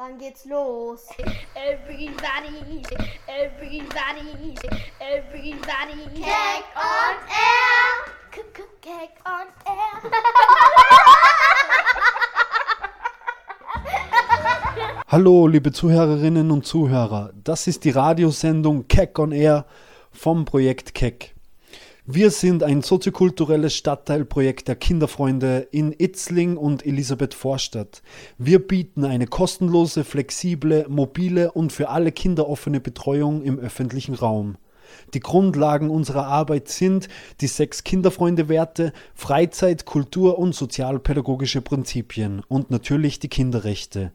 [0.00, 1.08] Dann geht's los.
[1.54, 2.80] Everybody,
[3.26, 4.56] everybody,
[4.98, 5.92] everybody.
[6.14, 8.08] Cake on air.
[8.80, 10.00] Cake on air.
[15.08, 17.34] Hallo, liebe Zuhörerinnen und Zuhörer.
[17.44, 19.66] Das ist die Radiosendung Keck on Air
[20.12, 21.34] vom Projekt Keck.
[22.12, 28.02] Wir sind ein soziokulturelles Stadtteilprojekt der Kinderfreunde in Itzling und Elisabeth Vorstadt.
[28.36, 34.56] Wir bieten eine kostenlose, flexible, mobile und für alle Kinder offene Betreuung im öffentlichen Raum.
[35.14, 37.08] Die Grundlagen unserer Arbeit sind
[37.40, 44.12] die sechs Kinderfreunde-Werte, Freizeit, Kultur und sozialpädagogische Prinzipien und natürlich die Kinderrechte.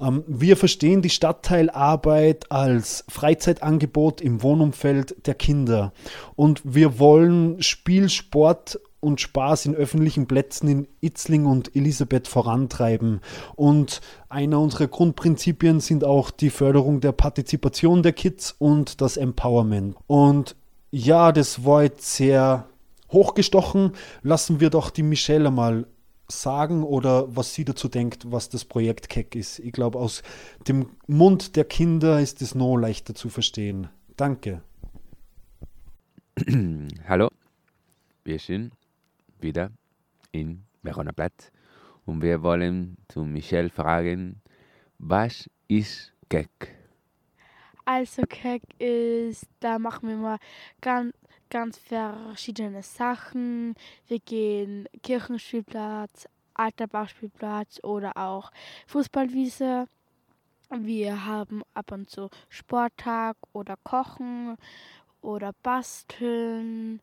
[0.00, 5.92] Ähm, wir verstehen die Stadtteilarbeit als Freizeitangebot im Wohnumfeld der Kinder
[6.36, 13.20] und wir wollen Spiel, Sport und Spaß in öffentlichen Plätzen in Itzling und Elisabeth vorantreiben.
[13.54, 19.96] Und einer unserer Grundprinzipien sind auch die Förderung der Partizipation der Kids und das Empowerment.
[20.06, 20.56] Und
[20.90, 22.66] ja, das war jetzt sehr
[23.12, 23.92] hochgestochen.
[24.22, 25.86] Lassen wir doch die Michelle mal
[26.30, 29.58] sagen oder was sie dazu denkt, was das Projekt Keck ist.
[29.60, 30.22] Ich glaube, aus
[30.66, 33.88] dem Mund der Kinder ist es noch leichter zu verstehen.
[34.16, 34.62] Danke.
[37.08, 37.30] Hallo,
[38.24, 38.72] wir sind
[39.42, 39.70] wieder
[40.32, 41.50] in Verona Platz
[42.06, 44.40] und wir wollen zu Michelle fragen,
[44.98, 46.74] was ist Keck?
[47.84, 50.38] Also Keck ist, da machen wir mal
[50.80, 51.14] ganz,
[51.50, 53.74] ganz verschiedene Sachen.
[54.06, 58.50] Wir gehen Kirchenspielplatz, Alterbauspielplatz oder auch
[58.86, 59.86] Fußballwiese.
[60.70, 64.56] Wir haben ab und zu Sporttag oder Kochen
[65.22, 67.00] oder Basteln.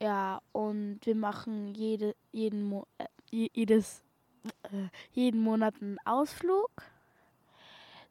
[0.00, 4.02] Ja, und wir machen jede, jeden, Mo äh, jedes,
[4.64, 6.70] äh, jeden Monat einen Ausflug.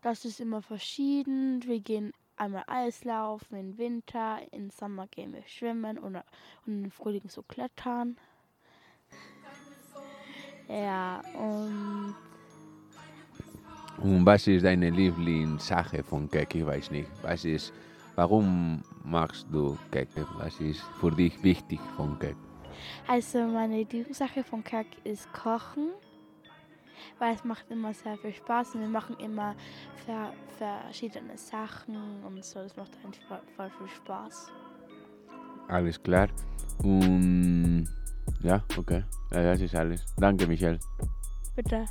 [0.01, 1.63] Das ist immer verschieden.
[1.63, 6.23] Wir gehen einmal Eislaufen im Winter, im Sommer gehen wir schwimmen oder,
[6.65, 8.17] und im Frühling so klettern.
[10.67, 12.15] Ja, und
[13.97, 16.53] Und was ist deine Lieblingssache von Keck?
[16.53, 17.09] Ich weiß nicht.
[17.23, 17.73] Was ist,
[18.17, 20.09] warum machst du Keck?
[20.37, 22.35] Was ist für dich wichtig von Keck?
[23.07, 25.89] also meine Lieblingssache von Kack ist Kochen,
[27.19, 29.55] weil es macht immer sehr viel Spaß und wir machen immer
[30.05, 32.59] ver verschiedene Sachen und so.
[32.59, 34.51] Das macht einfach voll viel Spaß.
[35.67, 36.27] Alles klar.
[36.83, 37.87] Und
[38.41, 39.03] ja, okay.
[39.31, 40.05] Ja, das ist alles.
[40.17, 40.79] Danke, Michelle.
[41.55, 41.85] Bitte.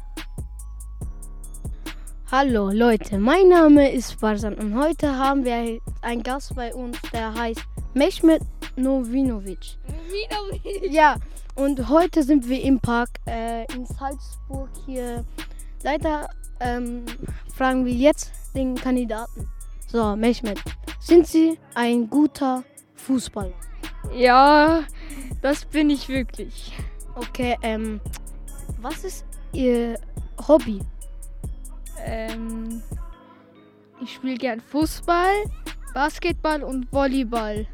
[2.29, 7.33] Hallo Leute, mein Name ist Farzan und heute haben wir einen Gast bei uns, der
[7.33, 7.63] heißt
[7.95, 8.43] Mehmet
[8.75, 9.79] Novinovic.
[10.91, 11.19] Ja,
[11.55, 15.25] und heute sind wir im Park äh, in Salzburg hier.
[15.85, 16.29] Leider
[16.59, 17.05] ähm,
[17.55, 19.49] fragen wir jetzt den Kandidaten.
[19.87, 20.61] So, Mehmet,
[20.99, 22.65] sind Sie ein guter
[22.97, 23.55] Fußballer?
[24.13, 24.83] Ja,
[25.43, 26.73] das bin ich wirklich.
[27.15, 28.01] Okay, ähm,
[28.81, 29.97] was ist Ihr
[30.49, 30.81] Hobby?
[32.07, 32.83] Ähm,
[34.01, 35.45] ich spiele gern Fußball,
[35.95, 37.67] Basketball und Volleyball.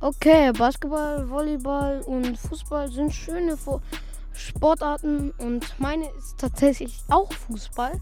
[0.00, 3.56] Okay, Basketball, Volleyball und Fußball sind schöne
[4.34, 7.98] Sportarten und meine ist tatsächlich auch Fußball.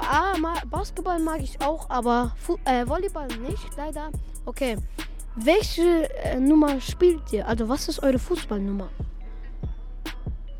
[0.00, 4.10] Ah, ma- Basketball mag ich auch, aber Fu äh, Volleyball nicht, leider.
[4.46, 4.76] Okay,
[5.36, 7.46] welche äh, Nummer spielt ihr?
[7.46, 8.88] Also was ist eure Fußballnummer?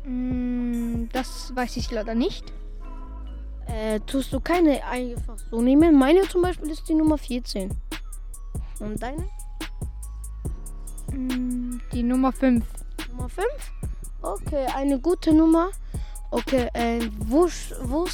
[0.03, 2.53] Mm, das weiß ich leider nicht.
[3.69, 5.97] Äh, tust du keine einfach so nehmen?
[5.97, 7.69] Meine zum Beispiel ist die Nummer 14.
[8.79, 9.27] Und deine?
[11.11, 12.65] Mm, die Nummer 5.
[13.11, 13.47] Nummer 5?
[14.21, 15.69] Okay, eine gute Nummer.
[16.31, 17.47] Okay, äh, wo,
[17.83, 18.07] wo,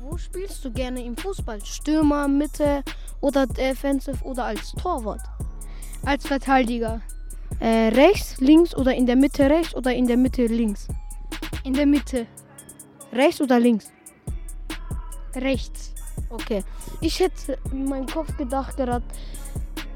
[0.00, 1.64] wo spielst du gerne im Fußball?
[1.64, 2.82] Stürmer, Mitte
[3.20, 5.22] oder Defensive oder als Torwart?
[6.04, 7.00] Als Verteidiger.
[7.60, 10.88] Äh, rechts, links oder in der Mitte rechts oder in der Mitte links?
[11.64, 12.26] In der Mitte.
[13.12, 13.92] Rechts oder links?
[15.34, 15.92] Rechts.
[16.28, 16.64] Okay.
[17.00, 19.04] Ich hätte in meinem Kopf gedacht gerade,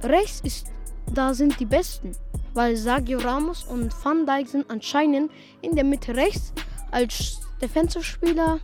[0.02, 0.66] rechts ist,
[1.12, 2.12] da sind die Besten.
[2.54, 5.30] Weil Sergio Ramos und Van Dijk sind anscheinend
[5.60, 6.52] in der Mitte rechts
[6.90, 8.60] als Defensive-Spieler.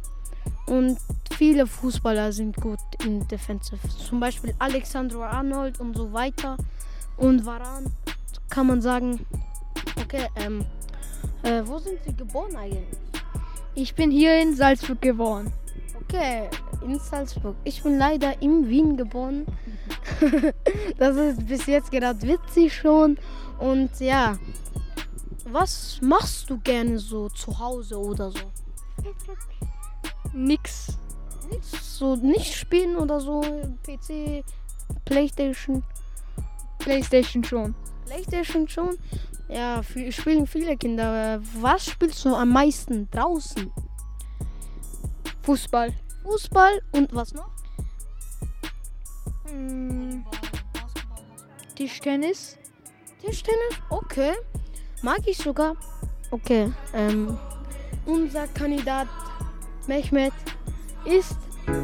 [0.66, 0.98] Und
[1.36, 3.78] viele Fußballer sind gut in Defensive.
[3.88, 6.56] Zum Beispiel Alexandro Arnold und so weiter.
[7.16, 7.92] Und Varan
[8.48, 9.26] kann man sagen.
[10.00, 10.64] Okay, ähm,
[11.42, 12.98] äh, wo sind sie geboren eigentlich?
[13.74, 15.52] Ich bin hier in Salzburg geboren.
[16.12, 16.50] Okay,
[16.82, 17.56] in Salzburg.
[17.64, 19.46] Ich bin leider in Wien geboren.
[20.98, 23.16] das ist bis jetzt gerade witzig schon.
[23.58, 24.36] Und ja,
[25.46, 28.52] was machst du gerne so zu Hause oder so?
[30.34, 30.98] Nix.
[31.50, 33.40] Nichts so nicht spielen oder so?
[33.82, 34.44] PC,
[35.06, 35.82] Playstation?
[36.78, 37.74] Playstation schon.
[38.04, 38.98] Playstation schon?
[39.48, 41.40] Ja, viel, spielen viele Kinder.
[41.58, 43.70] Was spielst du am meisten draußen?
[45.42, 45.92] Fußball.
[46.22, 47.50] Fußball und was noch?
[49.46, 50.24] Hm.
[51.74, 52.56] Tischtennis.
[53.20, 53.74] Tischtennis?
[53.90, 54.32] Okay.
[55.02, 55.74] Mag ich sogar.
[56.30, 56.72] Okay.
[56.94, 57.38] Ähm,
[58.06, 59.08] unser Kandidat
[59.86, 60.32] Mehmet
[61.04, 61.36] ist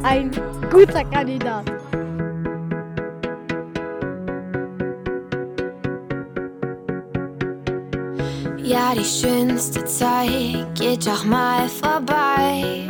[0.03, 0.31] ein
[0.71, 1.65] guter Kandidat.
[8.57, 12.87] Ja, die schönste Zeit geht doch mal vorbei.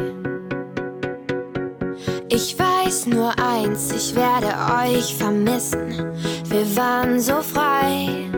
[2.31, 4.53] Ich weiß nur eins, ich werde
[4.83, 6.13] euch vermissen.
[6.45, 8.29] Wir waren so frei.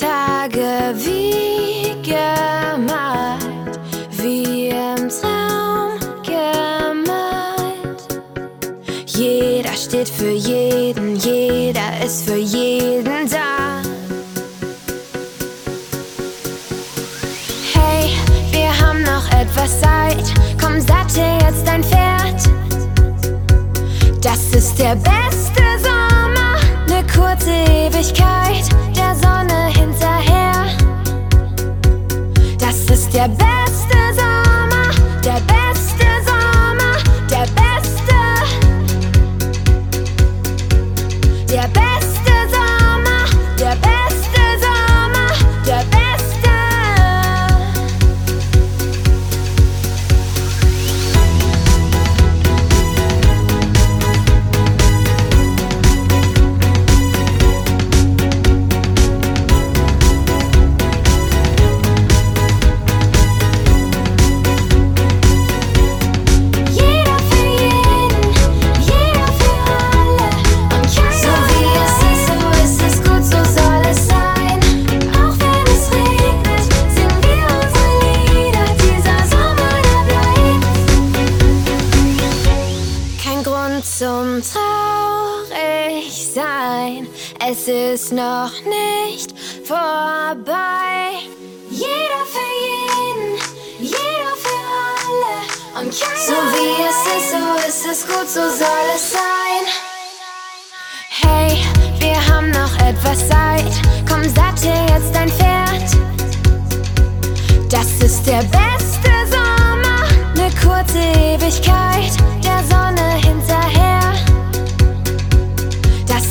[0.00, 0.35] Tage
[20.86, 22.42] Komm, sattel jetzt dein Pferd.
[24.22, 28.64] Das ist der beste Sommer, ne kurze Ewigkeit
[28.96, 30.66] der Sonne hinterher.
[32.58, 33.55] Das ist der beste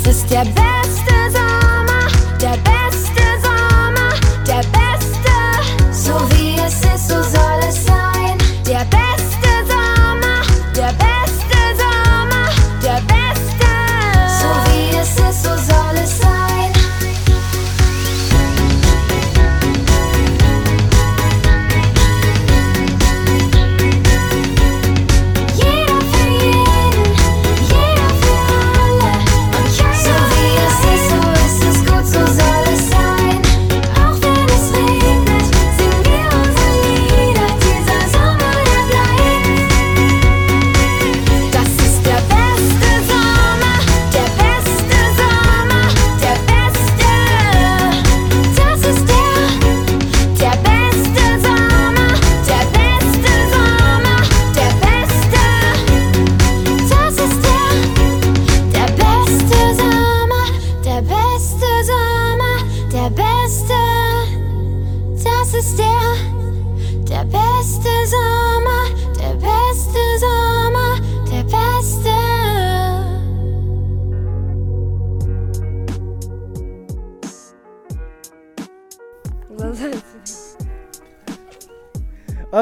[0.05, 2.07] Das ist der beste Sommer,
[2.39, 2.84] der beste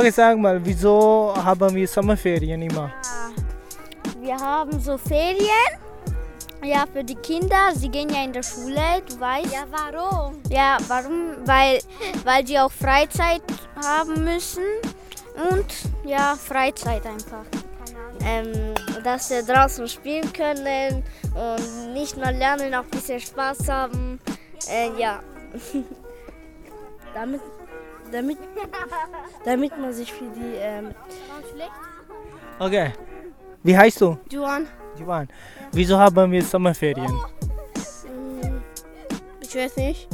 [0.03, 2.91] Okay, sag mal, wieso haben wir Sommerferien immer?
[4.19, 5.79] Wir haben so Ferien.
[6.61, 7.71] Ja, für die Kinder.
[7.73, 9.53] Sie gehen ja in der Schule, du weißt.
[9.53, 10.41] Ja, warum?
[10.49, 11.35] Ja, warum?
[11.45, 11.79] Weil,
[12.25, 13.43] weil sie auch Freizeit
[13.81, 14.65] haben müssen.
[15.49, 17.45] Und ja, Freizeit einfach.
[18.25, 18.73] Ähm,
[19.05, 21.01] dass wir draußen spielen können
[21.33, 24.19] und nicht nur lernen, auch ein bisschen Spaß haben.
[24.69, 25.21] Äh, ja.
[27.13, 27.41] damit,
[28.13, 28.37] damit,
[29.43, 30.93] damit man sich für die ähm,
[32.59, 32.93] Okay,
[33.63, 34.17] wie heißt du?
[34.29, 34.67] Juan,
[34.97, 35.27] Jivan.
[35.71, 37.13] Wieso haben wir Sommerferien?
[39.41, 40.07] ich weiß nicht.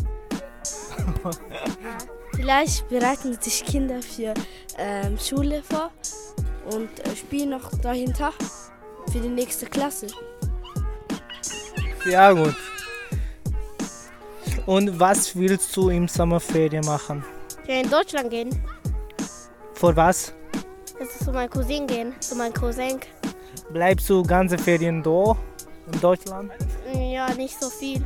[2.35, 4.33] Vielleicht bereiten sich Kinder für
[4.77, 5.91] ähm, Schule vor
[6.71, 8.33] und äh, spiele noch dahinter
[9.11, 10.07] für die nächste Klasse.
[12.03, 12.55] Sehr gut.
[14.65, 17.23] Und was willst du im Sommerferien machen?
[17.69, 18.49] Ja, in Deutschland gehen.
[19.75, 20.33] Für was?
[20.99, 22.99] Ist zu meinem Cousin gehen, zu meinem Cousin.
[23.71, 25.37] Bleibst du ganze Ferien da
[25.93, 26.51] in Deutschland?
[26.95, 28.03] Ja, nicht so viel.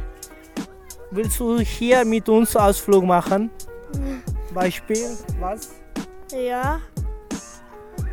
[1.12, 3.52] Willst du hier mit uns Ausflug machen?
[4.54, 5.70] Beispiel, was?
[6.30, 6.82] Ja,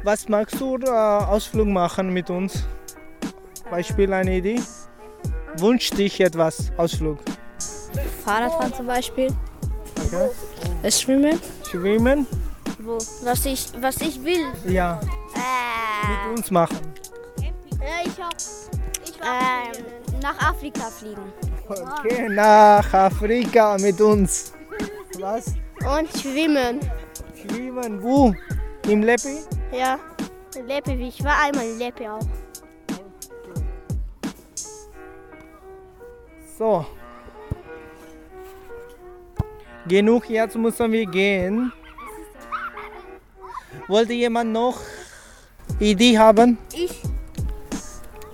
[0.04, 2.64] Was magst du äh, Ausflug machen mit uns?
[3.69, 4.61] Beispiel eine Idee?
[5.57, 7.19] Wünsch dich etwas, Ausflug.
[8.25, 9.35] Fahrradfahren zum Beispiel,
[10.07, 10.30] Okay.
[10.82, 11.40] Äh, Schwimmen.
[11.70, 12.26] Schwimmen?
[12.78, 12.99] Wo?
[13.22, 14.46] Was ich, was ich will.
[14.66, 15.00] Ja,
[15.34, 16.78] Äh, mit uns machen.
[17.38, 18.30] ja ich auch.
[19.04, 21.32] Ich ähm, nach Afrika fliegen.
[21.68, 24.52] Okay, nach Afrika mit uns.
[25.18, 25.54] Was?
[25.99, 26.80] Und schwimmen.
[27.37, 28.34] Schwimmen, wo?
[28.88, 29.38] Im Leppi?
[29.72, 29.99] Ja,
[30.56, 32.20] in Lepe, wie ich war einmal in Lepe auch.
[36.58, 36.84] So.
[39.87, 41.72] Genug, jetzt müssen wir gehen.
[43.88, 44.78] Wollte jemand noch
[45.78, 46.58] Idee haben?
[46.72, 47.02] Ich.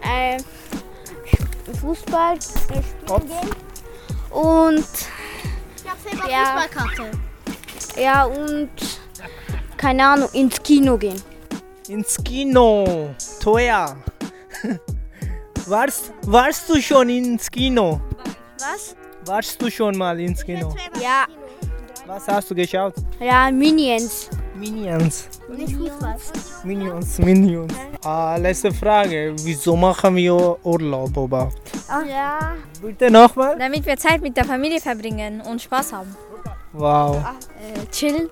[0.02, 0.38] Äh,
[1.80, 3.50] Fußball äh, spielen gehen.
[4.30, 4.84] Und
[5.76, 6.44] Ich habe selber Ja.
[6.62, 7.10] Fußballkarte.
[7.96, 8.70] ja, und
[9.76, 11.20] keine Ahnung, ins Kino gehen.
[11.88, 13.14] Ins Kino.
[13.40, 13.96] Teuer.
[15.66, 18.00] Warst, warst du schon ins Kino?
[18.58, 18.94] Was?
[19.26, 20.74] Warst du schon mal ins Kino?
[21.02, 21.24] Ja,
[22.06, 22.94] Was hast du geschaut?
[23.20, 24.30] ja, Minions.
[24.54, 25.28] Minions.
[25.48, 26.16] Nicht Fußball.
[26.64, 27.74] Minions, Minions.
[28.04, 29.34] Ah, letzte Frage.
[29.42, 31.60] Wieso machen wir Urlaub überhaupt?
[32.08, 32.54] Ja.
[32.80, 33.58] Bitte nochmal?
[33.58, 36.16] Damit wir Zeit mit der Familie verbringen und Spaß haben.
[36.72, 37.16] Wow.
[37.16, 38.30] Äh, chillen.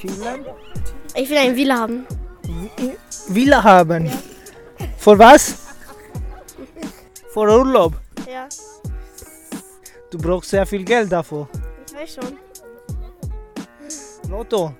[0.00, 0.44] Chillen?
[1.14, 2.06] Ich will eine Villa haben.
[3.28, 4.10] Villa haben.
[4.96, 5.54] Für was?
[7.32, 7.92] Für Urlaub.
[8.30, 8.48] Ja,
[10.14, 11.48] Du brauchst sehr viel Geld dafür.
[11.88, 12.38] ich weiß schon.
[14.30, 14.72] Lotto.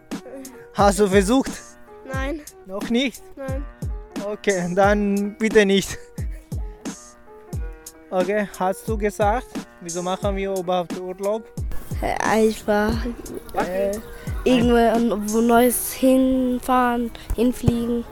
[0.75, 1.51] Hast du versucht?
[2.05, 3.21] Nein, Noch nicht?
[3.35, 3.65] nein.
[4.25, 5.99] Okay, dann bitte nicht.
[8.11, 9.49] Okay, hast du gesagt,
[9.81, 11.43] wieso machen wir überhaupt Urlaub?
[12.01, 12.95] Äh, einfach
[13.55, 13.91] äh,
[14.45, 18.05] irgendwo wo Neues hinfahren, hinfliegen.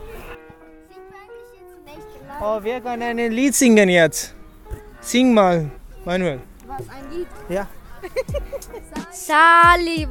[2.41, 4.35] Oh, wir können ein Lied singen jetzt.
[5.01, 5.71] Sing mal,
[6.05, 6.41] Manuel.
[6.79, 7.29] Was, ein Lied?
[7.51, 7.67] Ja.
[9.11, 10.07] Sali, äh,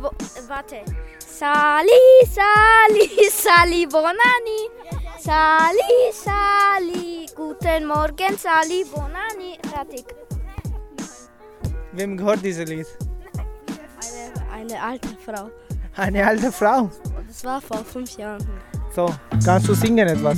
[0.48, 0.82] warte.
[1.20, 1.90] Sali,
[2.30, 4.70] Sali, Sali, Bonani.
[5.20, 9.58] Sali, Sali, guten Morgen, Sali, Bonani.
[9.74, 10.06] Fertig.
[11.94, 12.86] Wem gehört dieses Lied?
[14.54, 15.50] Eine, eine alte Frau.
[15.98, 16.92] Eine alte Frau.
[17.28, 18.48] Das war vor fünf Jahren.
[18.96, 19.12] So,
[19.44, 20.38] kannst du singen etwas?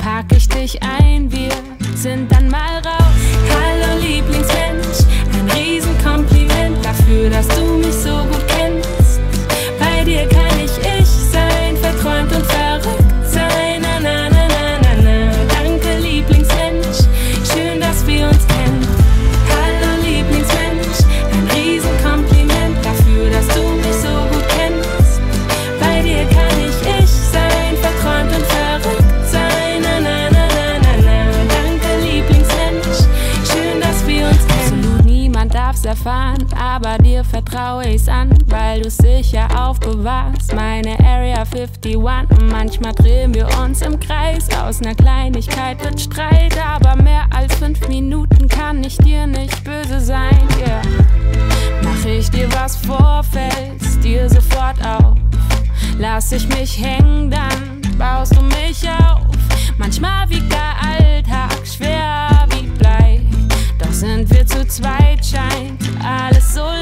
[0.00, 1.50] pack ich dich ein, wir
[1.94, 3.20] sind dann mal raus.
[3.50, 5.04] Hallo Lieblingsmensch,
[41.90, 42.50] Area 51.
[42.50, 44.48] Manchmal drehen wir uns im Kreis.
[44.62, 50.00] Aus ner Kleinigkeit wird Streit, aber mehr als fünf Minuten kann ich dir nicht böse
[50.00, 50.48] sein.
[50.58, 50.82] Yeah.
[51.82, 55.16] Mach ich dir was vor, fällst dir sofort auf.
[55.98, 59.26] Lass ich mich hängen, dann baust du mich auf.
[59.78, 63.20] Manchmal wiegt der Alltag schwer wie Blei.
[63.78, 66.79] Doch sind wir zu zweit, scheint alles so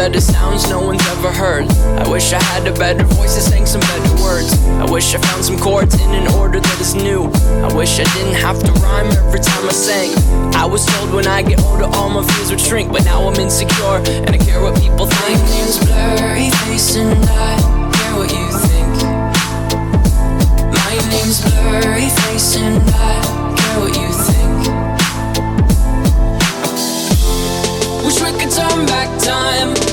[0.00, 1.68] better sounds no one's ever heard.
[2.00, 4.50] I wish I had a better voice that sang some better words.
[4.80, 7.24] I wish I found some chords in an order that is new.
[7.68, 10.16] I wish I didn't have to rhyme every time I sang.
[10.54, 13.38] I was told when I get older all my fears would shrink, but now I'm
[13.38, 15.38] insecure and I care what people think.
[15.38, 17.60] My name's Blurry Face and I
[17.92, 18.94] care what you think.
[20.80, 23.20] My name's Blurry Face and I
[23.60, 24.60] care what you think.
[28.06, 29.89] Wish we could turn back time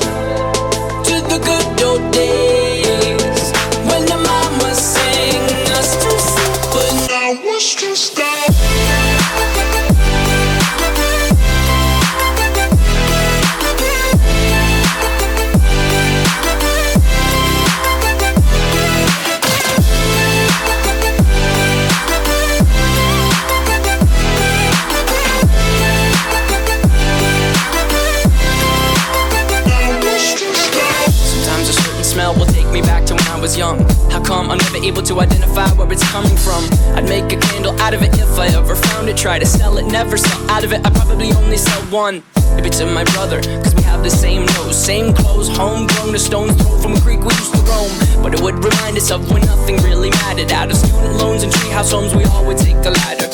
[34.88, 36.64] able to identify where it's coming from?
[36.96, 37.47] I'd make a
[37.88, 39.16] out of it if I ever found it.
[39.16, 40.84] Try to sell it, never sell out of it.
[40.84, 42.22] I probably only sell one.
[42.54, 46.54] Maybe to my brother, cause we have the same nose, same clothes, homegrown, a stone's
[46.60, 47.90] throw from a creek we used to roam.
[48.22, 50.52] But it would remind us of when nothing really mattered.
[50.52, 53.30] Out of student loans and treehouse homes, we all would take the ladder.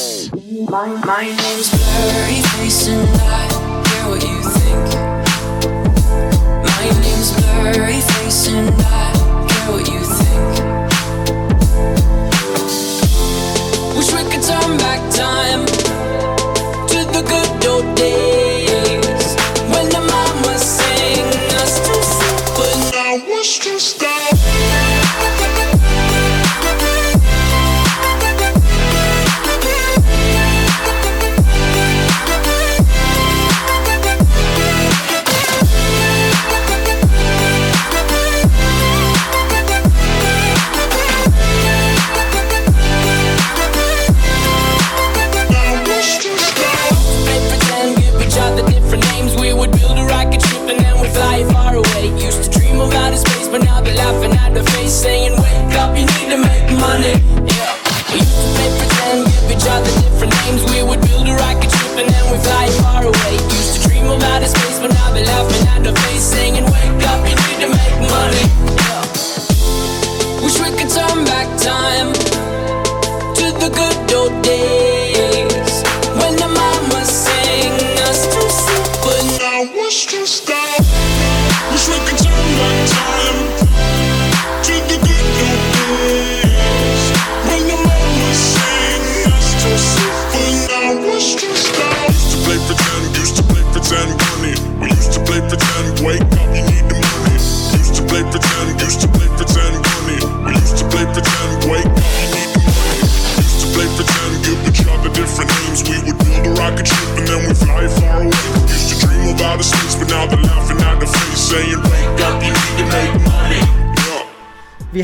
[0.71, 3.51] My, my name's Blurry Face and I
[3.89, 4.87] care what you think.
[6.63, 10.04] My name's Blurry Face and I care what you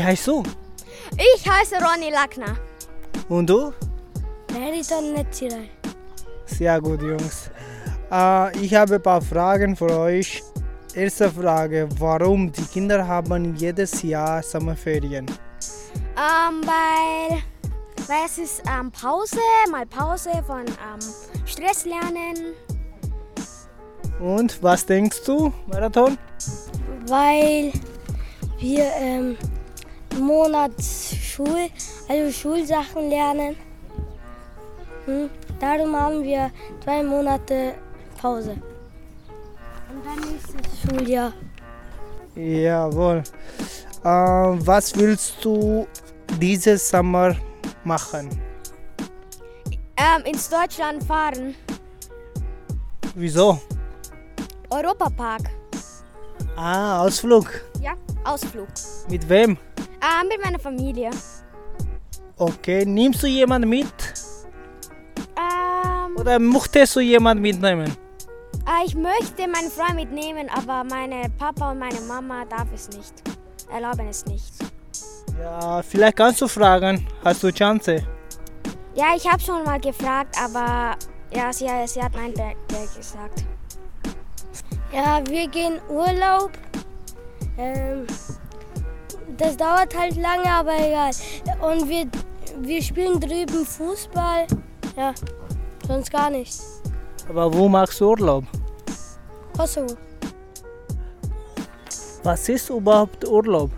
[0.01, 0.41] Wie heißt du?
[1.15, 2.57] Ich heiße Ronny Lackner.
[3.29, 3.71] Und du?
[4.51, 5.69] Meriton Netzirei.
[6.47, 7.51] Sehr gut, Jungs.
[8.11, 10.41] Äh, ich habe ein paar Fragen für euch.
[10.95, 15.27] Erste Frage, warum die Kinder haben jedes Jahr Sommerferien?
[16.17, 17.37] Ähm, weil,
[18.07, 19.37] weil es ist ähm, Pause,
[19.69, 22.55] mal Pause von ähm, Stress lernen,
[24.19, 26.17] Und was denkst du, Marathon?
[27.05, 27.71] weil
[28.57, 29.37] wir ähm,
[30.19, 31.69] Monat Schul,
[32.07, 33.55] also Schulsachen lernen.
[35.05, 35.29] Hm?
[35.59, 36.51] Darum haben wir
[36.83, 37.73] zwei Monate
[38.21, 38.51] Pause.
[39.89, 41.33] Und dann nächstes Schuljahr.
[42.35, 43.23] Jawohl.
[44.03, 45.87] Äh, was willst du
[46.39, 47.35] dieses Sommer
[47.83, 48.29] machen?
[50.01, 51.55] ähm, ins Deutschland fahren.
[53.15, 53.59] Wieso?
[54.69, 55.49] Europapark.
[56.55, 57.47] Ah, Ausflug.
[57.81, 57.93] Ja,
[58.23, 58.67] Ausflug.
[59.09, 59.57] Mit wem?
[60.01, 61.11] Ähm, mit meiner Familie.
[62.37, 63.85] Okay, nimmst du jemanden mit?
[65.37, 67.95] Ähm, Oder möchtest du jemanden mitnehmen?
[68.65, 73.13] äh, ich möchte meinen Freund mitnehmen, aber meine Papa und meine Mama darf es nicht.
[73.71, 74.53] Erlauben es nicht.
[75.39, 77.07] Ja, vielleicht kannst du fragen.
[77.23, 78.03] Hast du Chance?
[78.95, 80.95] Ja, ich habe schon mal gefragt, aber
[81.33, 83.45] ja, sie, sie hat nein der, der gesagt.
[84.93, 86.51] Ja, wir gehen Urlaub.
[87.57, 88.05] Ähm,
[89.41, 91.11] das dauert halt lange, aber egal.
[91.61, 92.05] Und wir,
[92.59, 94.45] wir spielen drüben Fußball.
[94.95, 95.13] Ja,
[95.87, 96.81] sonst gar nichts.
[97.27, 98.43] Aber wo machst du Urlaub?
[99.57, 99.95] Kosovo.
[102.23, 103.71] Was ist überhaupt Urlaub?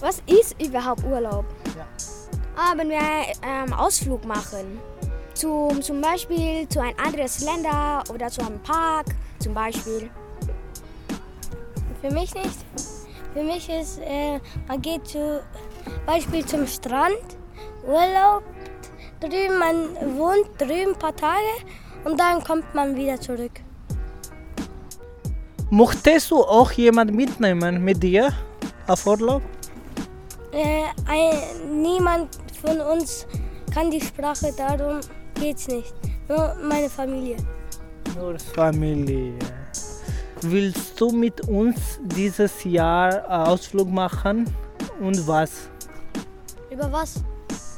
[0.00, 1.44] Was ist überhaupt Urlaub?
[1.76, 1.86] Ja.
[2.56, 2.98] Ah, wenn wir
[3.46, 4.80] ähm, Ausflug machen.
[5.34, 9.06] Zum, zum Beispiel zu ein anderes Länder oder zu einem Park
[9.38, 10.10] zum Beispiel.
[12.00, 12.58] Für mich nicht.
[13.32, 15.40] Für mich ist, äh, man geht zu
[16.04, 17.22] Beispiel zum Strand,
[17.86, 18.42] Urlaub
[19.20, 21.52] drüben, man wohnt drüben ein paar Tage
[22.04, 23.52] und dann kommt man wieder zurück.
[25.70, 28.32] Möchtest du auch jemanden mitnehmen mit dir
[28.88, 29.42] auf Urlaub?
[30.52, 33.26] Äh, ein, niemand von uns
[33.72, 35.00] kann die Sprache, darum
[35.34, 35.94] geht's nicht.
[36.28, 37.36] Nur meine Familie.
[38.16, 39.34] Nur Familie.
[40.42, 44.46] Willst du mit uns dieses Jahr Ausflug machen?
[45.00, 45.68] Und was?
[46.70, 47.22] Über was?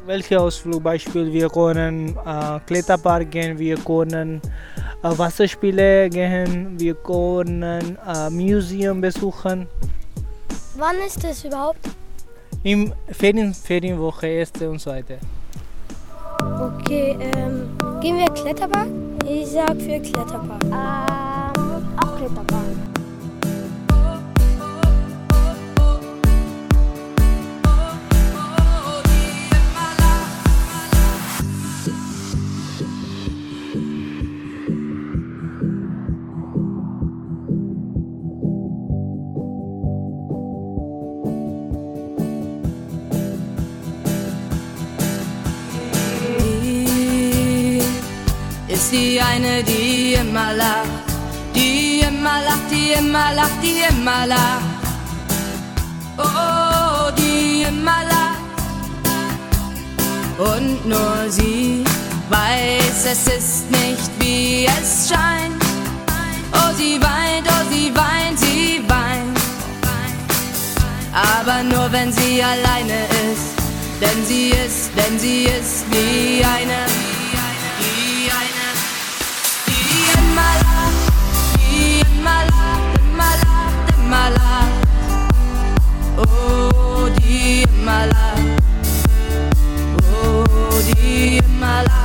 [0.07, 0.83] Welcher Ausflug?
[0.83, 4.41] Beispiel, wir können äh, Kletterpark gehen, wir können
[5.03, 9.67] äh, Wasserspiele gehen, wir können äh, Museum besuchen.
[10.77, 11.81] Wann ist das überhaupt?
[12.63, 15.19] Im Ferien, Ferienwoche, erste und zweite.
[16.61, 17.69] Okay, ähm,
[18.01, 18.89] gehen wir Kletterpark?
[19.29, 20.63] Ich sag für Kletterpark.
[20.65, 21.22] Ähm,
[48.73, 50.89] ist die eine, die immer lacht,
[51.55, 51.92] die
[52.23, 54.63] immer lacht, die immer lacht, die immer lacht.
[56.19, 58.39] Oh, die immer lacht.
[60.39, 61.83] Und nur sie
[62.31, 65.61] weiß, es ist nicht wie es scheint.
[66.53, 69.39] Oh, sie weint, oh, sie weint, sie weint.
[71.13, 73.01] Aber nur wenn sie alleine
[73.33, 73.51] ist.
[74.01, 77.02] Denn sie ist, denn sie ist wie eine,
[86.15, 88.39] Oh, die immer lacht,
[90.03, 90.45] oh,
[90.95, 92.02] die immer lacht,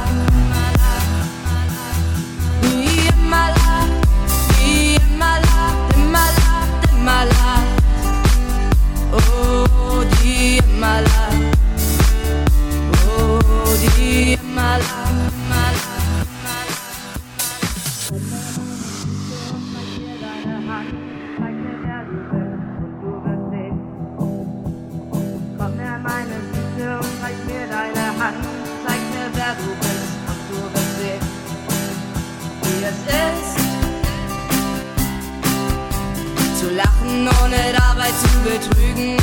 [38.57, 39.16] betrügen.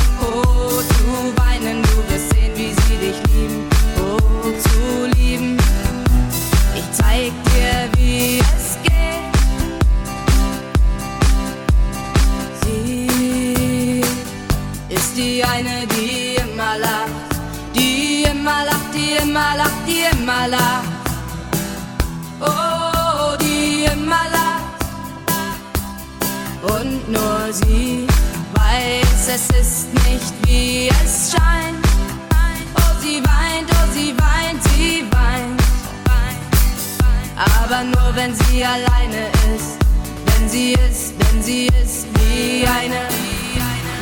[40.55, 43.01] Sie ist, wenn sie ist wie eine,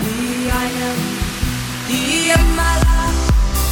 [0.01, 0.89] wie eine,
[1.89, 3.25] die immer lacht,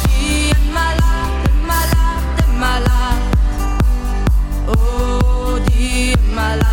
[0.08, 3.30] die immer lacht, immer lacht, immer lacht.
[4.66, 6.71] Oh, die immer lacht.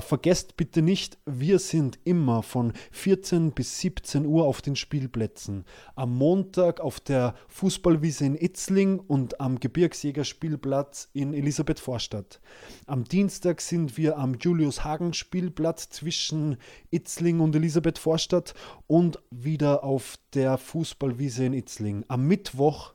[0.00, 5.64] Vergesst bitte nicht, wir sind immer von 14 bis 17 Uhr auf den Spielplätzen.
[5.94, 12.40] Am Montag auf der Fußballwiese in Itzling und am Gebirgsjägerspielplatz in Elisabeth-Vorstadt.
[12.86, 16.56] Am Dienstag sind wir am Julius-Hagen-Spielplatz zwischen
[16.90, 18.54] Itzling und Elisabeth-Vorstadt
[18.86, 22.04] und wieder auf der Fußballwiese in Itzling.
[22.08, 22.94] Am Mittwoch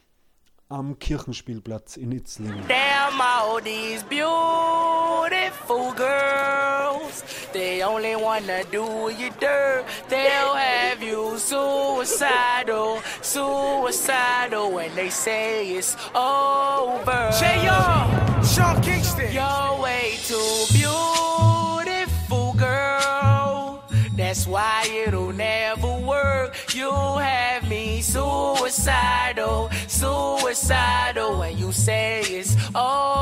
[0.71, 2.67] am Kirchenspielplatz in Itzling.
[2.67, 7.23] Damn all these beautiful girls.
[7.53, 9.85] They only wanna do you dirt.
[10.07, 17.31] They'll have you suicidal, suicidal when they say it's over.
[17.39, 18.43] J.R.
[18.43, 19.31] Sean Kingston.
[19.33, 23.83] You're way too beautiful, girl.
[24.15, 26.55] That's why it'll never work.
[26.73, 30.40] You have me suicidal, suicidal
[30.73, 33.20] Oh, when you say it's over.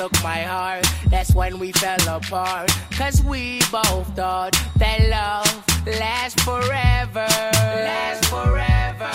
[0.00, 2.70] Took my heart, that's when we fell apart.
[2.90, 7.28] Cause we both thought that love lasts forever.
[7.28, 9.12] Lasts forever.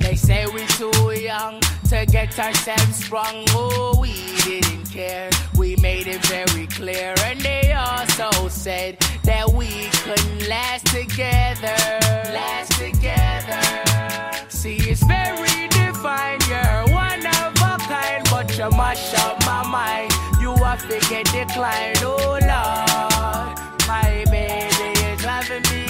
[0.00, 3.44] They say we too young to get ourselves sprung.
[3.48, 4.12] Oh, we
[4.44, 5.28] didn't care.
[5.58, 7.16] We made it very clear.
[7.24, 11.74] And they also said that we couldn't last together.
[12.30, 13.60] Last together.
[14.48, 16.46] See, it's very defined.
[16.46, 20.12] You're one of a kind, but you mash up my mind.
[20.40, 21.98] You have to get declined.
[22.02, 23.58] Oh, Lord.
[23.88, 25.89] My baby is loving me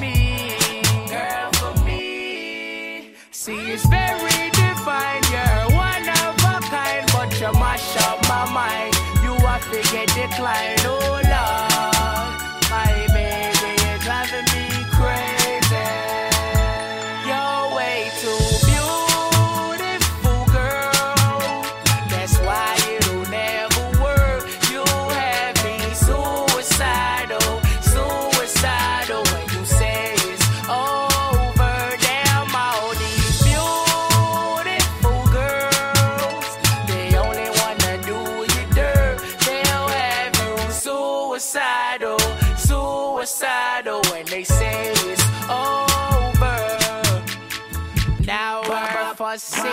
[10.41, 10.80] like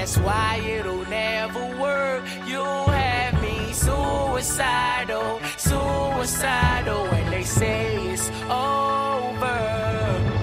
[0.00, 2.24] That's why it'll never work.
[2.46, 10.39] You have me suicidal, suicidal, when they say it's over.